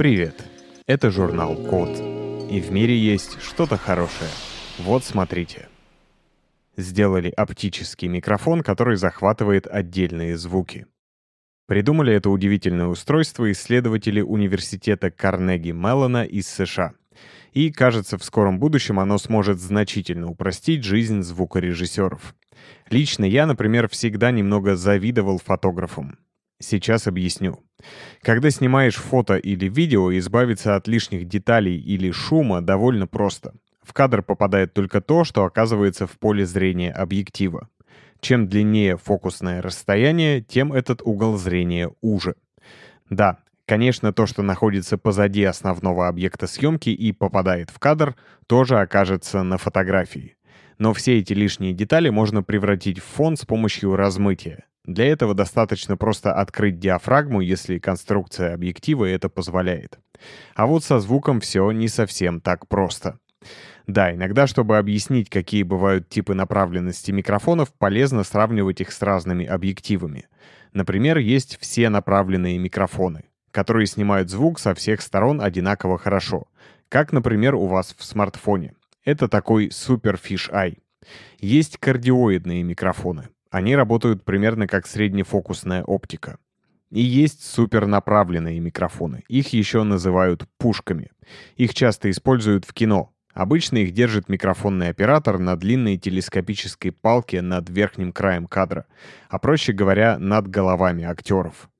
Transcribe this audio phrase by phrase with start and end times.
[0.00, 0.42] Привет!
[0.86, 1.90] Это журнал Код.
[2.50, 4.30] И в мире есть что-то хорошее.
[4.78, 5.68] Вот смотрите.
[6.78, 10.86] Сделали оптический микрофон, который захватывает отдельные звуки.
[11.66, 16.92] Придумали это удивительное устройство исследователи университета Карнеги Меллона из США.
[17.52, 22.34] И, кажется, в скором будущем оно сможет значительно упростить жизнь звукорежиссеров.
[22.88, 26.16] Лично я, например, всегда немного завидовал фотографам.
[26.60, 27.58] Сейчас объясню.
[28.20, 33.54] Когда снимаешь фото или видео, избавиться от лишних деталей или шума довольно просто.
[33.82, 37.68] В кадр попадает только то, что оказывается в поле зрения объектива.
[38.20, 42.34] Чем длиннее фокусное расстояние, тем этот угол зрения уже.
[43.08, 48.14] Да, конечно, то, что находится позади основного объекта съемки и попадает в кадр,
[48.46, 50.36] тоже окажется на фотографии.
[50.76, 54.64] Но все эти лишние детали можно превратить в фон с помощью размытия.
[54.84, 59.98] Для этого достаточно просто открыть диафрагму, если конструкция объектива это позволяет.
[60.54, 63.18] А вот со звуком все не совсем так просто.
[63.86, 70.28] Да, иногда, чтобы объяснить, какие бывают типы направленности микрофонов, полезно сравнивать их с разными объективами.
[70.72, 76.46] Например, есть все направленные микрофоны, которые снимают звук со всех сторон одинаково хорошо,
[76.88, 78.74] как, например, у вас в смартфоне.
[79.04, 80.78] Это такой Fish Eye.
[81.40, 83.28] Есть кардиоидные микрофоны.
[83.50, 86.38] Они работают примерно как среднефокусная оптика.
[86.90, 89.24] И есть супернаправленные микрофоны.
[89.28, 91.10] Их еще называют пушками.
[91.56, 93.12] Их часто используют в кино.
[93.32, 98.86] Обычно их держит микрофонный оператор на длинной телескопической палке над верхним краем кадра,
[99.28, 101.70] а проще говоря, над головами актеров.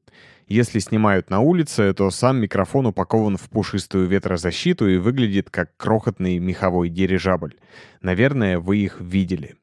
[0.46, 6.38] Если снимают на улице, то сам микрофон упакован в пушистую ветрозащиту и выглядит как крохотный
[6.38, 7.54] меховой дирижабль.
[8.00, 9.56] Наверное, вы их видели.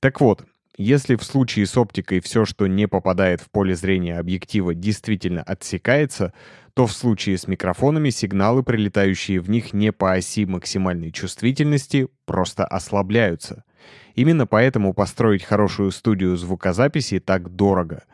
[0.00, 0.44] Так вот,
[0.78, 6.32] если в случае с оптикой все, что не попадает в поле зрения объектива, действительно отсекается,
[6.72, 12.64] то в случае с микрофонами сигналы, прилетающие в них не по оси максимальной чувствительности, просто
[12.64, 13.64] ослабляются.
[14.14, 18.04] Именно поэтому построить хорошую студию звукозаписи так дорого.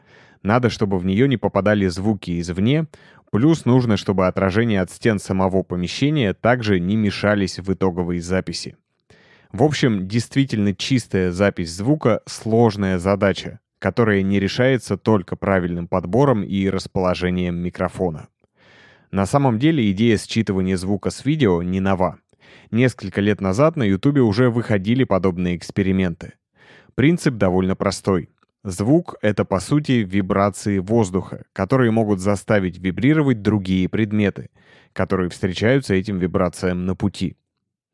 [0.42, 2.86] Надо, чтобы в нее не попадали звуки извне,
[3.30, 8.76] плюс нужно, чтобы отражения от стен самого помещения также не мешались в итоговой записи.
[9.54, 16.68] В общем, действительно чистая запись звука— сложная задача, которая не решается только правильным подбором и
[16.68, 18.26] расположением микрофона.
[19.12, 22.18] На самом деле идея считывания звука с видео не нова.
[22.72, 26.32] Несколько лет назад на YouTube уже выходили подобные эксперименты.
[26.96, 28.30] Принцип довольно простой.
[28.64, 34.50] Звук— это, по сути, вибрации воздуха, которые могут заставить вибрировать другие предметы,
[34.92, 37.36] которые встречаются этим вибрациям на пути.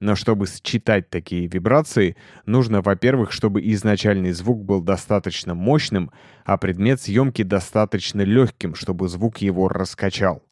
[0.01, 2.17] Но чтобы считать такие вибрации,
[2.47, 6.11] нужно, во-первых, чтобы изначальный звук был достаточно мощным,
[6.45, 10.43] а предмет съемки достаточно легким, чтобы звук его раскачал.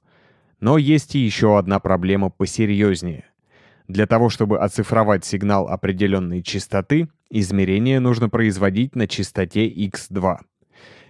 [0.60, 3.25] Но есть и еще одна проблема посерьезнее.
[3.86, 10.41] Для того, чтобы оцифровать сигнал определенной частоты, измерение нужно производить на частоте x2.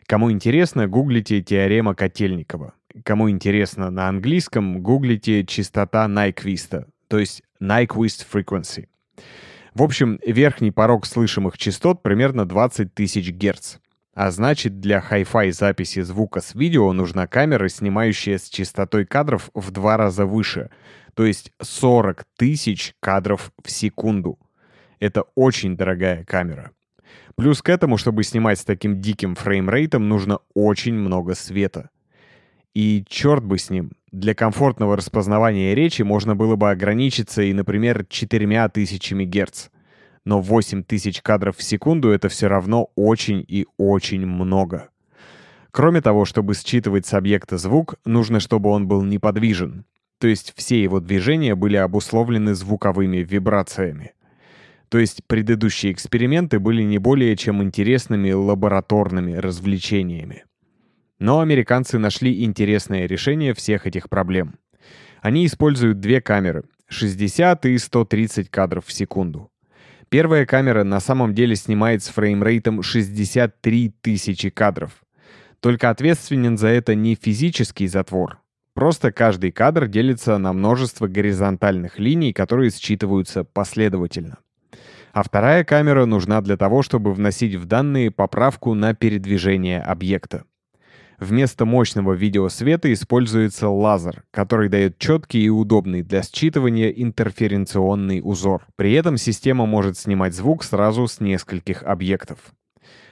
[0.06, 2.74] Кому интересно, гуглите теорема Котельникова.
[3.04, 8.86] Кому интересно на английском, гуглите частота Найквиста, то есть Nyquist Frequency.
[9.74, 13.78] В общем, верхний порог слышимых частот примерно 20 тысяч Гц.
[14.14, 19.70] А значит, для Hi-Fi записи звука с видео нужна камера, снимающая с частотой кадров в
[19.70, 20.70] два раза выше,
[21.14, 24.38] то есть 40 тысяч кадров в секунду.
[24.98, 26.72] Это очень дорогая камера.
[27.36, 31.90] Плюс к этому, чтобы снимать с таким диким фреймрейтом, нужно очень много света.
[32.78, 38.06] И черт бы с ним, для комфортного распознавания речи можно было бы ограничиться и, например,
[38.08, 39.70] 4000 Гц.
[40.24, 44.90] Но 8000 кадров в секунду— это все равно очень и очень много.
[45.72, 49.84] Кроме того, чтобы считывать с объекта звук, нужно, чтобы он был неподвижен.
[50.20, 54.12] То есть все его движения были обусловлены звуковыми вибрациями.
[54.88, 60.44] То есть предыдущие эксперименты были не более чем интересными лабораторными развлечениями.
[61.18, 64.54] Но американцы нашли интересное решение всех этих проблем.
[65.20, 69.50] Они используют две камеры— 60 и 130 кадров в секунду.
[70.08, 74.92] Первая камера на самом деле снимает с фреймрейтом 63 тысячи кадров.
[75.60, 78.38] Только ответственен за это не физический затвор.
[78.74, 84.38] Просто каждый кадр делится на множество горизонтальных линий, которые считываются последовательно.
[85.12, 90.44] А вторая камера нужна для того, чтобы вносить в данные поправку на передвижение объекта.
[91.18, 98.66] Вместо мощного видеосвета используется лазер, который дает четкий и удобный для считывания интерференционный узор.
[98.76, 102.38] При этом система может снимать звук сразу с нескольких объектов.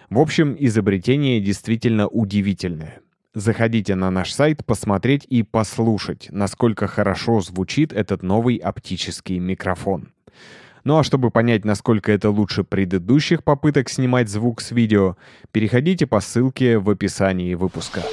[0.08, 3.00] В общем, изобретение действительно удивительное.
[3.34, 10.12] Заходите на наш сайт посмотреть и послушать, насколько хорошо звучит этот новый оптический микрофон.
[10.86, 15.16] Ну а чтобы понять, насколько это лучше предыдущих попыток снимать звук с видео,
[15.50, 18.04] переходите по ссылке в описании выпуска.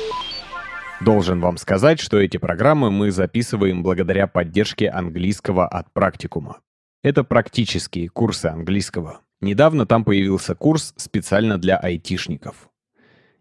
[0.99, 6.61] Должен вам сказать, что эти программы мы записываем благодаря поддержке английского от практикума.
[7.03, 9.19] Это практические курсы английского.
[9.39, 12.69] Недавно там появился курс специально для айтишников.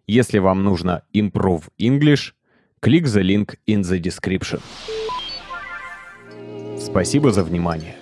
[0.07, 2.35] Если вам нужно Improve English,
[2.83, 4.61] click the link in the description.
[6.79, 8.02] Спасибо за внимание.